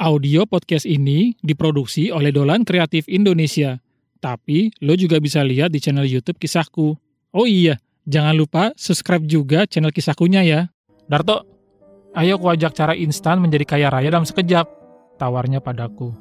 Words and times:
Audio 0.00 0.48
podcast 0.48 0.88
ini 0.88 1.36
diproduksi 1.44 2.08
oleh 2.08 2.32
Dolan 2.32 2.64
Kreatif 2.64 3.04
Indonesia. 3.04 3.84
Tapi 4.16 4.72
lo 4.80 4.96
juga 4.96 5.20
bisa 5.20 5.44
lihat 5.44 5.76
di 5.76 5.76
channel 5.76 6.08
YouTube 6.08 6.40
Kisahku. 6.40 6.96
Oh 7.36 7.44
iya, 7.44 7.76
jangan 8.08 8.32
lupa 8.32 8.72
subscribe 8.80 9.28
juga 9.28 9.68
channel 9.68 9.92
Kisahkunya 9.92 10.40
ya. 10.40 10.72
Darto, 11.04 11.44
ayo 12.16 12.40
ku 12.40 12.48
ajak 12.48 12.72
cara 12.72 12.96
instan 12.96 13.44
menjadi 13.44 13.76
kaya 13.76 13.92
raya 13.92 14.08
dalam 14.08 14.24
sekejap. 14.24 14.64
Tawarnya 15.20 15.60
padaku. 15.60 16.16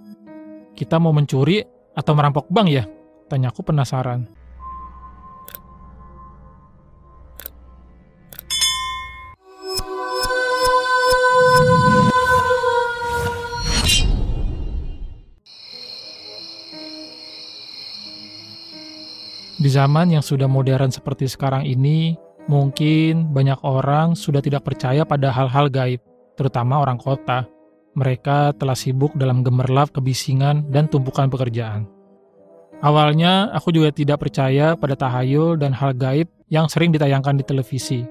Kita 0.75 0.99
mau 0.99 1.15
mencuri 1.15 1.63
atau 1.95 2.11
merampok 2.19 2.51
bank 2.51 2.67
ya? 2.67 2.83
Tanyaku 3.31 3.63
penasaran. 3.63 4.27
Zaman 19.79 20.11
yang 20.11 20.19
sudah 20.19 20.51
modern 20.51 20.91
seperti 20.91 21.31
sekarang 21.31 21.63
ini, 21.63 22.19
mungkin 22.51 23.31
banyak 23.31 23.63
orang 23.63 24.11
sudah 24.11 24.43
tidak 24.43 24.67
percaya 24.67 25.07
pada 25.07 25.31
hal-hal 25.31 25.71
gaib, 25.71 26.03
terutama 26.35 26.83
orang 26.83 26.99
kota. 26.99 27.47
Mereka 27.95 28.59
telah 28.59 28.75
sibuk 28.75 29.15
dalam 29.15 29.39
gemerlap 29.39 29.95
kebisingan 29.95 30.67
dan 30.67 30.91
tumpukan 30.91 31.31
pekerjaan. 31.31 31.87
Awalnya, 32.79 33.51
aku 33.55 33.71
juga 33.71 33.91
tidak 33.91 34.27
percaya 34.27 34.75
pada 34.75 34.95
tahayul 34.99 35.59
dan 35.59 35.71
hal 35.71 35.95
gaib 35.95 36.27
yang 36.51 36.67
sering 36.67 36.91
ditayangkan 36.91 37.39
di 37.39 37.43
televisi. 37.47 38.03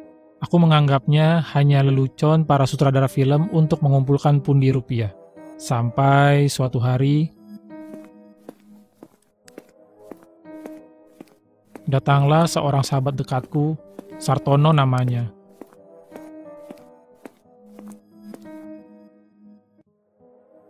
Aku 0.45 0.61
menganggapnya 0.61 1.41
hanya 1.57 1.85
lelucon 1.85 2.45
para 2.49 2.65
sutradara 2.65 3.09
film 3.09 3.49
untuk 3.53 3.81
mengumpulkan 3.85 4.41
pundi 4.45 4.73
rupiah. 4.73 5.13
Sampai 5.57 6.53
suatu 6.53 6.79
hari, 6.79 7.33
datanglah 11.89 12.45
seorang 12.45 12.85
sahabat 12.85 13.17
dekatku, 13.17 13.73
Sartono 14.21 14.77
namanya. 14.77 15.33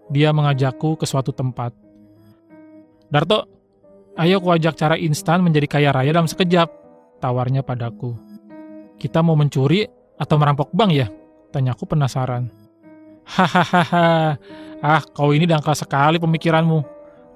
Dia 0.09 0.33
mengajakku 0.33 0.97
ke 0.97 1.05
suatu 1.05 1.35
tempat. 1.35 1.75
Darto, 3.13 3.45
ayo 4.17 4.41
ku 4.41 4.49
ajak 4.55 4.79
cara 4.79 4.97
instan 4.97 5.45
menjadi 5.45 5.69
kaya 5.69 5.91
raya 5.93 6.17
dalam 6.17 6.31
sekejap, 6.31 6.71
tawarnya 7.21 7.61
padaku. 7.61 8.17
Kita 8.97 9.21
mau 9.21 9.37
mencuri 9.37 9.85
atau 10.17 10.37
merampok 10.41 10.73
bank 10.73 10.91
ya? 10.97 11.13
Tanyaku 11.53 11.85
penasaran. 11.85 12.49
Hahaha, 13.29 14.41
ah 14.81 15.03
kau 15.13 15.37
ini 15.37 15.45
dangkal 15.45 15.77
sekali 15.77 16.17
pemikiranmu. 16.17 16.81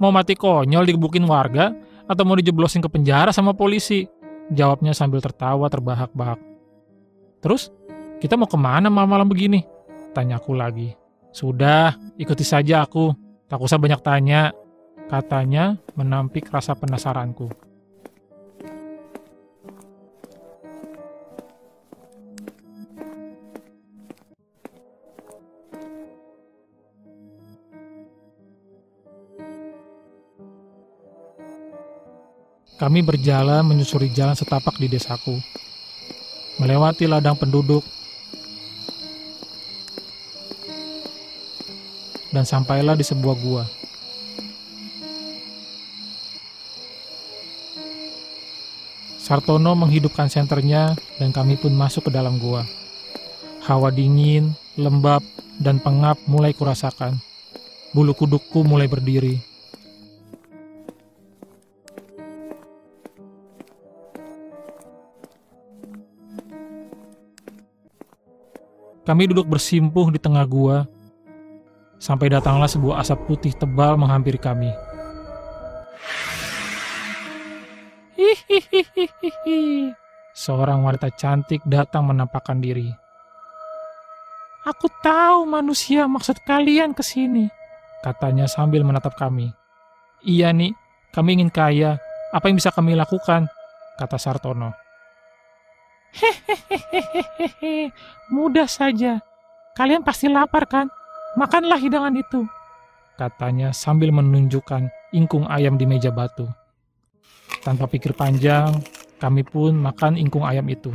Mau 0.01 0.09
mati 0.09 0.33
konyol 0.33 0.89
digebukin 0.89 1.29
warga 1.29 1.77
atau 2.13 2.29
mau 2.29 2.37
dijeblosin 2.37 2.85
ke 2.85 2.89
penjara 2.93 3.33
sama 3.33 3.57
polisi? 3.57 4.05
Jawabnya 4.53 4.93
sambil 4.93 5.25
tertawa 5.25 5.67
terbahak-bahak. 5.73 6.39
Terus, 7.41 7.73
kita 8.21 8.37
mau 8.37 8.47
ke 8.47 8.55
mana 8.55 8.93
malam-malam 8.93 9.27
begini? 9.27 9.65
Tanyaku 10.13 10.53
lagi. 10.55 10.95
Sudah, 11.33 11.97
ikuti 12.21 12.45
saja 12.45 12.85
aku. 12.85 13.17
Tak 13.49 13.59
usah 13.59 13.81
banyak 13.81 14.01
tanya. 14.05 14.53
Katanya 15.09 15.81
menampik 15.97 16.53
rasa 16.53 16.77
penasaranku. 16.77 17.72
Kami 32.81 33.05
berjalan 33.05 33.61
menyusuri 33.67 34.09
jalan 34.09 34.33
setapak 34.33 34.81
di 34.81 34.89
desaku. 34.89 35.37
Melewati 36.57 37.05
ladang 37.05 37.37
penduduk. 37.37 37.85
Dan 42.33 42.49
sampailah 42.49 42.97
di 42.97 43.05
sebuah 43.05 43.37
gua. 43.37 43.65
Sartono 49.23 49.77
menghidupkan 49.79 50.27
senternya 50.27 50.99
dan 51.21 51.31
kami 51.31 51.55
pun 51.55 51.71
masuk 51.77 52.09
ke 52.09 52.11
dalam 52.11 52.41
gua. 52.43 52.67
Hawa 53.63 53.95
dingin, 53.95 54.57
lembab, 54.75 55.23
dan 55.63 55.79
pengap 55.79 56.19
mulai 56.27 56.51
kurasakan. 56.51 57.21
Bulu 57.95 58.17
kudukku 58.17 58.65
mulai 58.67 58.91
berdiri. 58.91 59.52
Kami 69.13 69.29
duduk 69.29 69.45
bersimpuh 69.45 70.09
di 70.09 70.17
tengah 70.17 70.41
gua, 70.49 70.89
sampai 72.01 72.33
datanglah 72.33 72.65
sebuah 72.65 73.05
asap 73.05 73.29
putih 73.29 73.53
tebal 73.53 74.01
menghampiri 74.01 74.41
kami. 74.41 74.73
Seorang 80.33 80.81
wanita 80.81 81.13
cantik 81.13 81.61
datang 81.69 82.09
menampakkan 82.09 82.57
diri. 82.57 82.89
Aku 84.65 84.89
tahu 85.05 85.45
manusia 85.45 86.09
maksud 86.09 86.41
kalian 86.49 86.97
ke 86.97 87.05
sini, 87.05 87.53
katanya 88.01 88.49
sambil 88.49 88.81
menatap 88.81 89.13
kami. 89.21 89.53
Iya 90.25 90.57
nih, 90.57 90.73
kami 91.13 91.37
ingin 91.37 91.53
kaya. 91.53 92.01
Apa 92.33 92.49
yang 92.49 92.57
bisa 92.57 92.73
kami 92.73 92.97
lakukan? 92.97 93.45
Kata 94.01 94.17
Sartono. 94.17 94.73
Hehehehehe, 96.13 97.89
mudah 98.29 98.69
saja. 98.69 99.25
Kalian 99.73 100.05
pasti 100.05 100.29
lapar 100.29 100.69
kan? 100.69 100.93
Makanlah 101.41 101.81
hidangan 101.81 102.13
itu. 102.13 102.45
Katanya 103.17 103.73
sambil 103.73 104.13
menunjukkan 104.13 104.93
ingkung 105.17 105.49
ayam 105.49 105.81
di 105.81 105.89
meja 105.89 106.13
batu. 106.13 106.45
Tanpa 107.65 107.89
pikir 107.89 108.13
panjang, 108.13 108.73
kami 109.17 109.47
pun 109.47 109.73
makan 109.77 110.21
ingkung 110.21 110.45
ayam 110.45 110.69
itu. 110.69 110.93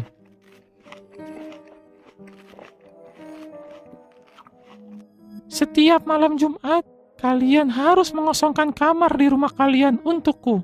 Setiap 5.47 6.05
malam 6.05 6.37
Jumat, 6.37 6.85
kalian 7.17 7.73
harus 7.73 8.13
mengosongkan 8.13 8.69
kamar 8.75 9.09
di 9.17 9.25
rumah 9.31 9.49
kalian 9.49 9.97
untukku. 10.05 10.61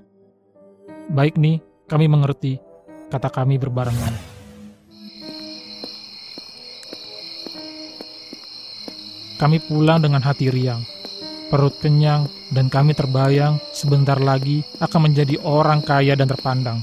Baik 1.09 1.39
nih, 1.39 1.57
kami 1.89 2.05
mengerti, 2.05 2.61
kata 3.09 3.31
kami 3.33 3.57
berbarengan. 3.57 4.32
Kami 9.43 9.59
pulang 9.59 9.99
dengan 9.99 10.23
hati 10.23 10.47
riang, 10.47 10.87
perut 11.51 11.75
kenyang, 11.83 12.31
dan 12.47 12.71
kami 12.71 12.95
terbayang 12.95 13.59
sebentar 13.75 14.15
lagi 14.15 14.63
akan 14.79 15.11
menjadi 15.11 15.35
orang 15.43 15.83
kaya 15.83 16.15
dan 16.15 16.31
terpandang. 16.31 16.79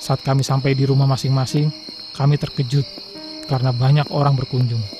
Saat 0.00 0.24
kami 0.24 0.40
sampai 0.40 0.72
di 0.72 0.88
rumah 0.88 1.04
masing-masing, 1.04 1.68
kami 2.16 2.40
terkejut 2.40 2.88
karena 3.44 3.76
banyak 3.76 4.08
orang 4.08 4.40
berkunjung. 4.40 4.97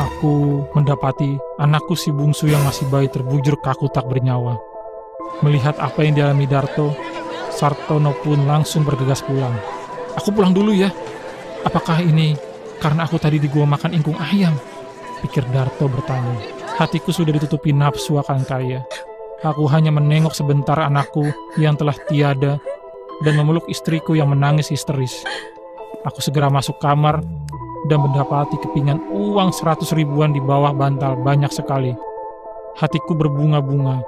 Aku 0.00 0.64
mendapati 0.72 1.36
anakku 1.60 1.92
si 1.92 2.08
bungsu 2.08 2.48
yang 2.48 2.64
masih 2.64 2.88
bayi 2.88 3.12
terbujur 3.12 3.60
kaku 3.60 3.92
tak 3.92 4.08
bernyawa. 4.08 4.56
Melihat 5.44 5.76
apa 5.76 6.00
yang 6.00 6.16
dialami 6.16 6.48
Darto, 6.48 6.96
Sartono 7.52 8.16
pun 8.24 8.48
langsung 8.48 8.80
bergegas 8.80 9.20
pulang. 9.20 9.52
Aku 10.16 10.32
pulang 10.32 10.56
dulu 10.56 10.72
ya. 10.72 10.88
Apakah 11.68 12.00
ini 12.00 12.32
karena 12.80 13.04
aku 13.04 13.20
tadi 13.20 13.36
di 13.36 13.52
gua 13.52 13.68
makan 13.68 13.92
ingkung 13.92 14.16
ayam? 14.16 14.56
Pikir 15.20 15.44
Darto 15.52 15.84
bertanya. 15.84 16.48
Hatiku 16.80 17.12
sudah 17.12 17.36
ditutupi 17.36 17.76
nafsu 17.76 18.16
akan 18.16 18.40
kaya. 18.48 18.80
Aku 19.44 19.68
hanya 19.68 19.92
menengok 19.92 20.32
sebentar 20.32 20.80
anakku 20.80 21.28
yang 21.60 21.76
telah 21.76 21.96
tiada 22.08 22.56
dan 23.20 23.36
memeluk 23.36 23.68
istriku 23.68 24.16
yang 24.16 24.32
menangis 24.32 24.72
histeris. 24.72 25.28
Aku 26.08 26.24
segera 26.24 26.48
masuk 26.48 26.80
kamar 26.80 27.20
dan 27.88 28.04
mendapati 28.04 28.58
kepingan 28.60 29.00
uang 29.14 29.54
seratus 29.54 29.96
ribuan 29.96 30.36
di 30.36 30.42
bawah 30.42 30.74
bantal 30.76 31.16
banyak 31.16 31.48
sekali. 31.48 31.96
Hatiku 32.76 33.16
berbunga-bunga, 33.16 34.04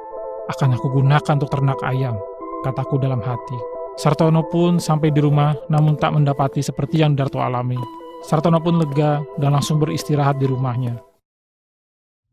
akan 0.52 0.76
aku 0.76 1.00
gunakan 1.00 1.34
untuk 1.38 1.50
ternak 1.50 1.78
ayam, 1.86 2.19
kataku 2.66 3.00
dalam 3.00 3.22
hati. 3.24 3.56
Sartono 3.96 4.44
pun 4.48 4.80
sampai 4.80 5.12
di 5.12 5.20
rumah 5.20 5.52
namun 5.69 6.00
tak 6.00 6.16
mendapati 6.16 6.64
seperti 6.64 7.04
yang 7.04 7.12
Darto 7.12 7.40
alami. 7.40 7.76
Sartono 8.24 8.60
pun 8.62 8.80
lega 8.80 9.20
dan 9.36 9.52
langsung 9.52 9.76
beristirahat 9.76 10.40
di 10.40 10.48
rumahnya. 10.48 10.96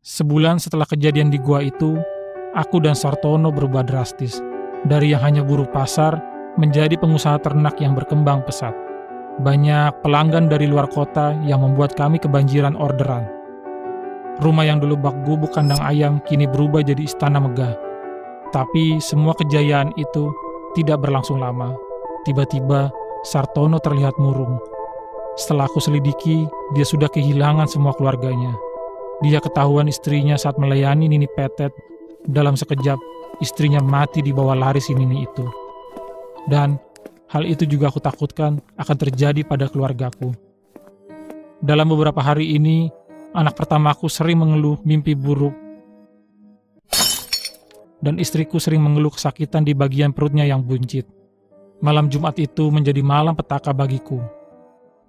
Sebulan 0.00 0.56
setelah 0.56 0.88
kejadian 0.88 1.28
di 1.28 1.36
gua 1.36 1.60
itu, 1.60 2.00
aku 2.56 2.80
dan 2.80 2.96
Sartono 2.96 3.52
berubah 3.52 3.84
drastis. 3.84 4.40
Dari 4.88 5.12
yang 5.12 5.20
hanya 5.20 5.42
buruh 5.44 5.68
pasar, 5.68 6.16
menjadi 6.56 6.96
pengusaha 6.96 7.36
ternak 7.44 7.76
yang 7.84 7.92
berkembang 7.92 8.40
pesat. 8.48 8.72
Banyak 9.40 10.04
pelanggan 10.04 10.52
dari 10.52 10.68
luar 10.68 10.84
kota 10.92 11.32
yang 11.48 11.64
membuat 11.64 11.96
kami 11.96 12.20
kebanjiran 12.20 12.76
orderan. 12.76 13.24
Rumah 14.44 14.64
yang 14.68 14.84
dulu 14.84 15.00
bak 15.00 15.16
gubuk 15.24 15.56
kandang 15.56 15.80
ayam 15.80 16.20
kini 16.28 16.44
berubah 16.44 16.84
jadi 16.84 17.00
istana 17.00 17.40
megah. 17.40 17.72
Tapi 18.52 19.00
semua 19.00 19.32
kejayaan 19.32 19.96
itu 19.96 20.28
tidak 20.76 21.00
berlangsung 21.00 21.40
lama. 21.40 21.72
Tiba-tiba 22.28 22.92
Sartono 23.24 23.80
terlihat 23.80 24.20
murung. 24.20 24.60
Setelah 25.40 25.64
aku 25.64 25.80
selidiki, 25.80 26.44
dia 26.76 26.84
sudah 26.84 27.08
kehilangan 27.08 27.64
semua 27.64 27.96
keluarganya. 27.96 28.52
Dia 29.24 29.40
ketahuan 29.40 29.88
istrinya 29.88 30.36
saat 30.36 30.60
melayani 30.60 31.08
Nini 31.08 31.28
Petet. 31.32 31.72
Dalam 32.28 32.60
sekejap, 32.60 33.00
istrinya 33.40 33.80
mati 33.80 34.20
di 34.20 34.36
bawah 34.36 34.52
laris 34.52 34.92
Nini 34.92 35.24
itu. 35.24 35.44
Dan 36.44 36.76
hal 37.30 37.46
itu 37.46 37.62
juga 37.64 37.88
aku 37.88 38.02
takutkan 38.02 38.58
akan 38.74 38.96
terjadi 38.98 39.46
pada 39.46 39.70
keluargaku. 39.70 40.34
Dalam 41.62 41.86
beberapa 41.86 42.18
hari 42.18 42.58
ini, 42.58 42.90
anak 43.30 43.54
pertamaku 43.54 44.10
sering 44.10 44.42
mengeluh 44.42 44.82
mimpi 44.82 45.14
buruk 45.14 45.54
dan 48.00 48.16
istriku 48.16 48.56
sering 48.56 48.80
mengeluh 48.80 49.12
kesakitan 49.12 49.62
di 49.62 49.76
bagian 49.76 50.10
perutnya 50.10 50.48
yang 50.48 50.64
buncit. 50.64 51.06
Malam 51.80 52.08
Jumat 52.12 52.36
itu 52.40 52.68
menjadi 52.68 53.00
malam 53.00 53.36
petaka 53.36 53.72
bagiku. 53.72 54.20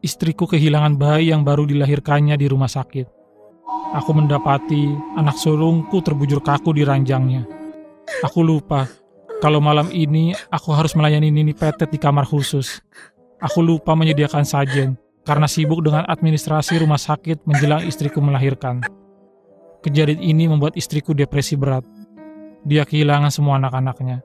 Istriku 0.04 0.48
kehilangan 0.48 0.96
bayi 1.00 1.32
yang 1.32 1.44
baru 1.44 1.68
dilahirkannya 1.68 2.36
di 2.36 2.48
rumah 2.48 2.72
sakit. 2.72 3.08
Aku 3.92 4.16
mendapati 4.16 4.88
anak 5.20 5.36
sulungku 5.36 6.00
terbujur 6.00 6.40
kaku 6.40 6.72
di 6.76 6.84
ranjangnya. 6.88 7.44
Aku 8.24 8.44
lupa 8.44 8.88
kalau 9.42 9.58
malam 9.58 9.90
ini 9.90 10.38
aku 10.54 10.70
harus 10.70 10.94
melayani 10.94 11.34
Nini 11.34 11.58
Petet 11.58 11.90
di 11.90 11.98
kamar 11.98 12.30
khusus. 12.30 12.78
Aku 13.42 13.66
lupa 13.66 13.98
menyediakan 13.98 14.46
sajen 14.46 14.94
karena 15.26 15.50
sibuk 15.50 15.82
dengan 15.82 16.06
administrasi 16.06 16.78
rumah 16.78 17.02
sakit 17.02 17.50
menjelang 17.50 17.82
istriku 17.90 18.22
melahirkan. 18.22 18.86
Kejadian 19.82 20.22
ini 20.22 20.46
membuat 20.46 20.78
istriku 20.78 21.18
depresi 21.18 21.58
berat. 21.58 21.82
Dia 22.70 22.86
kehilangan 22.86 23.34
semua 23.34 23.58
anak-anaknya. 23.58 24.22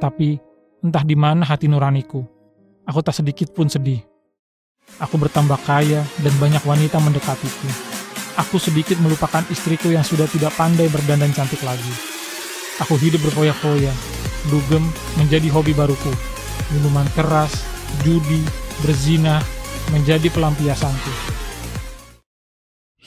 Tapi 0.00 0.40
entah 0.80 1.04
di 1.04 1.12
mana 1.12 1.44
hati 1.44 1.68
nuraniku. 1.68 2.24
Aku 2.88 3.04
tak 3.04 3.20
sedikit 3.20 3.52
pun 3.52 3.68
sedih. 3.68 4.00
Aku 5.04 5.20
bertambah 5.20 5.60
kaya 5.68 6.00
dan 6.24 6.32
banyak 6.40 6.64
wanita 6.64 6.96
mendekatiku. 6.96 7.68
Aku 8.40 8.56
sedikit 8.56 8.96
melupakan 9.04 9.44
istriku 9.52 9.92
yang 9.92 10.00
sudah 10.00 10.24
tidak 10.32 10.56
pandai 10.56 10.88
berdandan 10.88 11.28
cantik 11.36 11.60
lagi. 11.60 11.92
Aku 12.80 12.96
hidup 12.96 13.20
berfoya-foya, 13.20 13.92
dugem 14.48 14.84
menjadi 15.20 15.52
hobi 15.52 15.76
baruku. 15.76 16.12
Minuman 16.72 17.04
keras, 17.12 17.52
judi, 18.06 18.40
berzina 18.80 19.42
menjadi 19.92 20.30
pelampiasanku. 20.32 21.12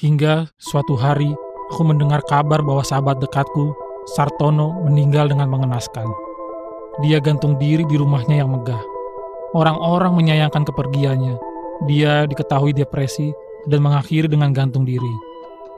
Hingga 0.04 0.52
suatu 0.60 1.00
hari 1.00 1.32
aku 1.72 1.82
mendengar 1.88 2.22
kabar 2.28 2.60
bahwa 2.60 2.84
sahabat 2.84 3.24
dekatku, 3.24 3.72
Sartono, 4.14 4.84
meninggal 4.84 5.32
dengan 5.32 5.48
mengenaskan. 5.48 6.06
Dia 7.02 7.24
gantung 7.24 7.58
diri 7.58 7.88
di 7.88 7.96
rumahnya 7.98 8.44
yang 8.44 8.52
megah. 8.52 8.84
Orang-orang 9.56 10.14
menyayangkan 10.14 10.68
kepergiannya. 10.68 11.40
Dia 11.90 12.30
diketahui 12.30 12.76
depresi 12.76 13.32
dan 13.66 13.82
mengakhiri 13.82 14.28
dengan 14.30 14.52
gantung 14.52 14.84
diri. 14.84 15.14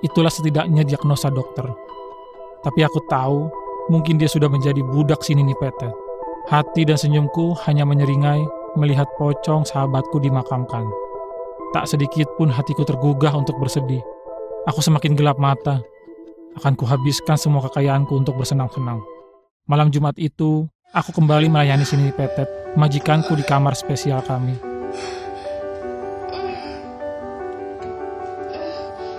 Itulah 0.04 0.34
setidaknya 0.34 0.84
diagnosa 0.84 1.31
dokter. 1.31 1.69
Tapi 2.66 2.80
aku 2.81 3.00
tahu 3.07 3.48
Mungkin 3.86 4.18
dia 4.18 4.26
sudah 4.26 4.50
menjadi 4.50 4.82
budak 4.82 5.22
sini 5.22 5.46
nih 5.46 5.54
Petet. 5.62 5.94
Hati 6.50 6.90
dan 6.90 6.98
senyumku 6.98 7.54
hanya 7.70 7.86
menyeringai 7.86 8.42
melihat 8.82 9.06
pocong 9.22 9.62
sahabatku 9.62 10.18
dimakamkan. 10.18 10.90
Tak 11.70 11.86
sedikit 11.86 12.26
pun 12.34 12.50
hatiku 12.50 12.82
tergugah 12.82 13.30
untuk 13.38 13.62
bersedih. 13.62 14.02
Aku 14.66 14.82
semakin 14.82 15.14
gelap 15.14 15.38
mata. 15.38 15.86
Akan 16.58 16.74
kuhabiskan 16.74 17.38
semua 17.38 17.62
kekayaanku 17.70 18.10
untuk 18.18 18.34
bersenang-senang. 18.42 19.06
Malam 19.70 19.94
Jumat 19.94 20.18
itu, 20.18 20.66
aku 20.90 21.14
kembali 21.14 21.46
melayani 21.46 21.86
sini 21.86 22.10
Petet, 22.10 22.50
majikanku 22.74 23.38
di 23.38 23.46
kamar 23.46 23.78
spesial 23.78 24.26
kami. 24.26 24.58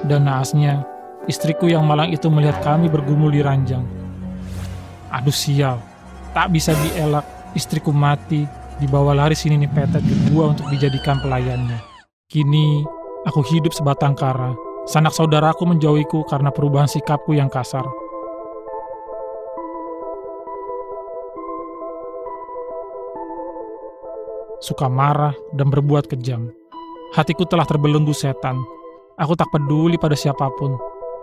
Dan 0.03 0.27
naasnya, 0.27 0.83
istriku 1.31 1.71
yang 1.71 1.87
malang 1.87 2.11
itu 2.11 2.27
melihat 2.27 2.59
kami 2.67 2.91
bergumul 2.91 3.31
di 3.31 3.47
ranjang 3.47 4.06
Aduh 5.15 5.35
sial, 5.35 5.79
tak 6.35 6.51
bisa 6.51 6.75
dielak, 6.75 7.25
istriku 7.55 7.95
mati, 7.95 8.45
dibawa 8.83 9.15
lari 9.15 9.39
sini 9.39 9.57
nih 9.57 9.71
petet 9.71 10.03
ke 10.03 10.17
gua 10.31 10.53
untuk 10.53 10.67
dijadikan 10.69 11.23
pelayannya. 11.23 11.79
Kini, 12.27 12.83
aku 13.25 13.41
hidup 13.47 13.71
sebatang 13.71 14.19
kara. 14.19 14.53
Sanak 14.87 15.15
saudaraku 15.15 15.67
menjauhiku 15.67 16.27
karena 16.27 16.51
perubahan 16.51 16.91
sikapku 16.91 17.35
yang 17.35 17.51
kasar. 17.51 17.87
Suka 24.63 24.91
marah 24.91 25.35
dan 25.55 25.71
berbuat 25.71 26.11
kejam. 26.11 26.51
Hatiku 27.15 27.47
telah 27.47 27.63
terbelenggu 27.63 28.11
setan. 28.11 28.59
Aku 29.23 29.39
tak 29.39 29.47
peduli 29.55 29.95
pada 29.95 30.19
siapa 30.19 30.51
pun. 30.59 30.75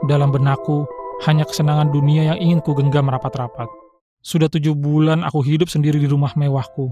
Dalam 0.07 0.31
benakku, 0.31 0.87
hanya 1.21 1.45
kesenangan 1.45 1.93
dunia 1.93 2.33
yang 2.33 2.37
ingin 2.41 2.59
ku 2.65 2.73
genggam 2.73 3.05
rapat-rapat. 3.13 3.69
Sudah 4.25 4.49
tujuh 4.49 4.73
bulan 4.73 5.21
aku 5.21 5.45
hidup 5.45 5.69
sendiri 5.69 6.01
di 6.01 6.09
rumah 6.09 6.33
mewahku. 6.33 6.89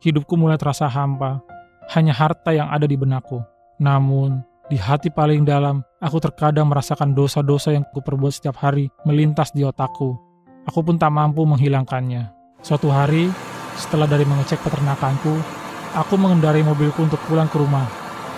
Hidupku 0.00 0.38
mulai 0.40 0.56
terasa 0.56 0.88
hampa, 0.88 1.44
hanya 1.92 2.16
harta 2.16 2.54
yang 2.56 2.72
ada 2.72 2.88
di 2.88 2.96
benakku. 2.96 3.42
Namun, 3.82 4.40
di 4.70 4.78
hati 4.78 5.10
paling 5.10 5.42
dalam, 5.42 5.82
aku 5.98 6.22
terkadang 6.22 6.70
merasakan 6.70 7.12
dosa-dosa 7.12 7.74
yang 7.74 7.82
kuperbuat 7.90 8.32
setiap 8.32 8.56
hari 8.62 8.86
melintas 9.02 9.50
di 9.50 9.66
otakku. 9.66 10.14
Aku 10.70 10.80
pun 10.86 10.94
tak 10.94 11.10
mampu 11.10 11.42
menghilangkannya. 11.42 12.30
Suatu 12.62 12.86
hari, 12.92 13.28
setelah 13.74 14.06
dari 14.06 14.22
mengecek 14.22 14.62
peternakanku, 14.62 15.34
aku 15.98 16.14
mengendarai 16.14 16.62
mobilku 16.62 17.02
untuk 17.02 17.18
pulang 17.26 17.50
ke 17.50 17.58
rumah. 17.58 17.88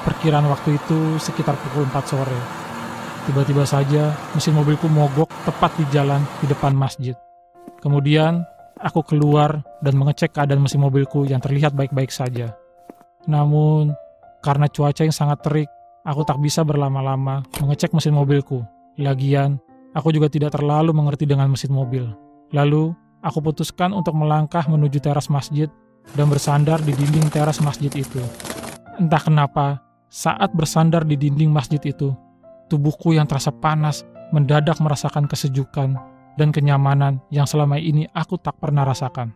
Perkiraan 0.08 0.48
waktu 0.48 0.80
itu 0.80 1.20
sekitar 1.20 1.54
pukul 1.60 1.84
4 1.84 2.00
sore. 2.08 2.61
Tiba-tiba 3.22 3.62
saja 3.62 4.18
mesin 4.34 4.58
mobilku 4.58 4.90
mogok 4.90 5.30
tepat 5.46 5.70
di 5.78 5.86
jalan 5.94 6.18
di 6.42 6.50
depan 6.50 6.74
masjid. 6.74 7.14
Kemudian 7.78 8.42
aku 8.82 9.06
keluar 9.06 9.62
dan 9.78 9.94
mengecek 9.94 10.34
keadaan 10.34 10.58
mesin 10.58 10.82
mobilku 10.82 11.22
yang 11.22 11.38
terlihat 11.38 11.70
baik-baik 11.70 12.10
saja. 12.10 12.50
Namun 13.30 13.94
karena 14.42 14.66
cuaca 14.66 15.06
yang 15.06 15.14
sangat 15.14 15.38
terik, 15.46 15.70
aku 16.02 16.26
tak 16.26 16.42
bisa 16.42 16.66
berlama-lama 16.66 17.46
mengecek 17.62 17.94
mesin 17.94 18.10
mobilku. 18.10 18.66
Lagian, 18.98 19.62
aku 19.94 20.10
juga 20.10 20.26
tidak 20.26 20.58
terlalu 20.58 20.90
mengerti 20.90 21.22
dengan 21.22 21.46
mesin 21.46 21.70
mobil. 21.70 22.10
Lalu, 22.50 22.90
aku 23.22 23.38
putuskan 23.38 23.94
untuk 23.94 24.18
melangkah 24.18 24.66
menuju 24.66 24.98
teras 24.98 25.30
masjid 25.30 25.70
dan 26.18 26.26
bersandar 26.26 26.82
di 26.82 26.90
dinding 26.90 27.30
teras 27.30 27.62
masjid 27.62 27.88
itu. 27.94 28.20
Entah 28.98 29.22
kenapa, 29.22 29.78
saat 30.10 30.50
bersandar 30.52 31.06
di 31.06 31.14
dinding 31.16 31.48
masjid 31.48 31.80
itu, 31.86 32.12
Tubuhku 32.72 33.12
yang 33.12 33.28
terasa 33.28 33.52
panas 33.52 34.00
mendadak 34.32 34.80
merasakan 34.80 35.28
kesejukan 35.28 35.92
dan 36.40 36.48
kenyamanan 36.48 37.20
yang 37.28 37.44
selama 37.44 37.76
ini 37.76 38.08
aku 38.16 38.40
tak 38.40 38.56
pernah 38.64 38.88
rasakan. 38.88 39.28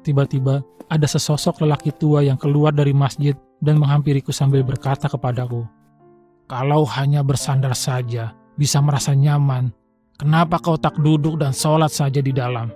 Tiba-tiba 0.00 0.64
ada 0.88 1.04
sesosok 1.04 1.68
lelaki 1.68 1.92
tua 1.92 2.24
yang 2.24 2.40
keluar 2.40 2.72
dari 2.72 2.96
masjid 2.96 3.36
dan 3.60 3.76
menghampiriku 3.76 4.32
sambil 4.32 4.64
berkata 4.64 5.04
kepadaku, 5.04 5.68
"Kalau 6.48 6.88
hanya 6.96 7.20
bersandar 7.20 7.76
saja 7.76 8.32
bisa 8.56 8.80
merasa 8.80 9.12
nyaman, 9.12 9.68
kenapa 10.16 10.56
kau 10.56 10.80
tak 10.80 10.96
duduk 10.96 11.36
dan 11.36 11.52
sholat 11.52 11.92
saja 11.92 12.24
di 12.24 12.32
dalam?" 12.32 12.72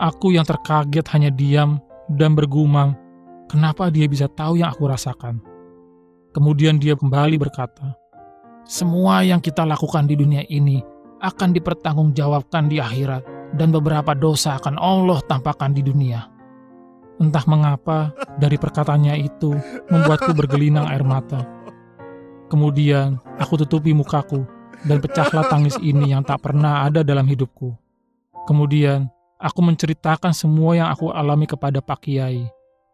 Aku 0.00 0.32
yang 0.32 0.48
terkaget 0.48 1.04
hanya 1.12 1.28
diam 1.28 1.76
dan 2.08 2.32
bergumam, 2.32 2.96
kenapa 3.44 3.92
dia 3.92 4.08
bisa 4.08 4.24
tahu 4.24 4.56
yang 4.56 4.72
aku 4.72 4.88
rasakan. 4.88 5.36
Kemudian 6.32 6.80
dia 6.80 6.96
kembali 6.96 7.36
berkata, 7.36 8.00
semua 8.70 9.26
yang 9.26 9.42
kita 9.42 9.66
lakukan 9.66 10.06
di 10.06 10.14
dunia 10.14 10.46
ini 10.46 10.78
akan 11.18 11.50
dipertanggungjawabkan 11.50 12.70
di 12.70 12.78
akhirat 12.78 13.26
dan 13.58 13.74
beberapa 13.74 14.14
dosa 14.14 14.62
akan 14.62 14.78
Allah 14.78 15.18
tampakkan 15.26 15.74
di 15.74 15.82
dunia. 15.82 16.30
Entah 17.18 17.42
mengapa 17.50 18.14
dari 18.38 18.54
perkataannya 18.54 19.26
itu 19.26 19.58
membuatku 19.90 20.30
bergelinang 20.38 20.86
air 20.86 21.02
mata. 21.02 21.42
Kemudian 22.46 23.18
aku 23.42 23.58
tutupi 23.58 23.90
mukaku 23.90 24.46
dan 24.86 25.02
pecahlah 25.02 25.50
tangis 25.50 25.74
ini 25.82 26.14
yang 26.14 26.22
tak 26.22 26.38
pernah 26.38 26.86
ada 26.86 27.02
dalam 27.02 27.26
hidupku. 27.26 27.74
Kemudian 28.46 29.10
aku 29.42 29.66
menceritakan 29.66 30.30
semua 30.30 30.78
yang 30.78 30.88
aku 30.94 31.10
alami 31.10 31.50
kepada 31.50 31.82
Pak 31.82 32.06
Kiai 32.06 32.46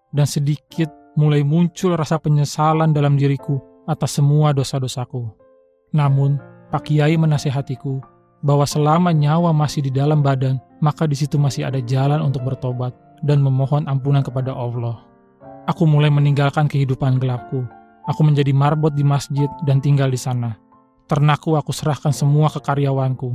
dan 0.09 0.25
sedikit 0.25 0.89
mulai 1.21 1.45
muncul 1.45 1.93
rasa 2.01 2.17
penyesalan 2.17 2.97
dalam 2.97 3.21
diriku 3.21 3.61
atas 3.85 4.17
semua 4.17 4.57
dosa-dosaku. 4.57 5.46
Namun, 5.95 6.41
Pak 6.75 6.91
Kiai 6.91 7.15
menasehatiku 7.15 8.03
bahwa 8.43 8.67
selama 8.67 9.11
nyawa 9.15 9.55
masih 9.55 9.87
di 9.87 9.91
dalam 9.95 10.23
badan, 10.23 10.59
maka 10.83 11.07
di 11.07 11.15
situ 11.19 11.39
masih 11.39 11.67
ada 11.67 11.83
jalan 11.83 12.23
untuk 12.23 12.43
bertobat 12.47 12.93
dan 13.25 13.41
memohon 13.41 13.87
ampunan 13.89 14.21
kepada 14.21 14.53
Allah. 14.53 15.03
Aku 15.67 15.83
mulai 15.83 16.13
meninggalkan 16.13 16.71
kehidupan 16.71 17.19
gelapku. 17.19 17.67
Aku 18.07 18.23
menjadi 18.23 18.55
marbot 18.55 18.95
di 18.95 19.03
masjid 19.03 19.51
dan 19.67 19.83
tinggal 19.83 20.07
di 20.07 20.21
sana. 20.21 20.55
Ternakku 21.11 21.59
aku 21.59 21.75
serahkan 21.75 22.15
semua 22.15 22.47
ke 22.47 22.63
karyawanku. 22.63 23.35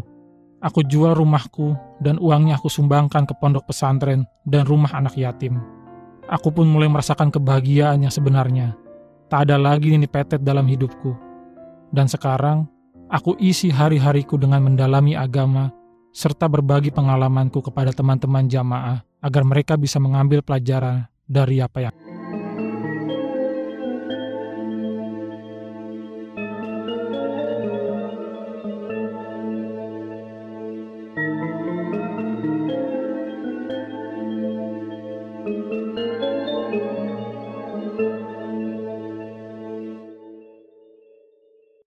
Aku 0.64 0.86
jual 0.86 1.12
rumahku 1.18 1.76
dan 2.00 2.22
uangnya 2.22 2.56
aku 2.56 2.72
sumbangkan 2.72 3.28
ke 3.28 3.34
pondok 3.36 3.68
pesantren 3.68 4.24
dan 4.48 4.64
rumah 4.64 4.94
anak 4.96 5.18
yatim. 5.20 5.60
Aku 6.30 6.54
pun 6.56 6.70
mulai 6.70 6.88
merasakan 6.88 7.34
kebahagiaan 7.34 8.06
yang 8.06 8.14
sebenarnya. 8.14 8.78
Tak 9.28 9.50
ada 9.50 9.60
lagi 9.60 9.92
nini 9.92 10.08
petet 10.08 10.46
dalam 10.46 10.64
hidupku. 10.70 11.31
Dan 11.92 12.08
sekarang, 12.08 12.66
aku 13.12 13.36
isi 13.38 13.68
hari-hariku 13.68 14.40
dengan 14.40 14.64
mendalami 14.64 15.14
agama 15.14 15.72
serta 16.12 16.48
berbagi 16.48 16.92
pengalamanku 16.92 17.60
kepada 17.64 17.92
teman-teman 17.96 18.48
jamaah 18.48 19.04
agar 19.24 19.44
mereka 19.48 19.80
bisa 19.80 20.00
mengambil 20.00 20.44
pelajaran 20.44 21.08
dari 21.28 21.64
apa 21.64 21.88
yang 21.88 21.96